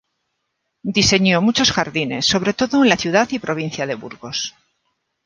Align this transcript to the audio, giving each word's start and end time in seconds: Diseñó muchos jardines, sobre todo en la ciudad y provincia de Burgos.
Diseñó 0.97 1.43
muchos 1.43 1.71
jardines, 1.71 2.25
sobre 2.25 2.53
todo 2.55 2.81
en 2.81 2.89
la 2.89 2.97
ciudad 2.97 3.27
y 3.29 3.37
provincia 3.37 3.85
de 3.85 3.93
Burgos. 3.93 4.55